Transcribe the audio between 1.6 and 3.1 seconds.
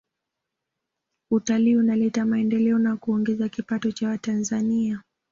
unaleta maendeleo na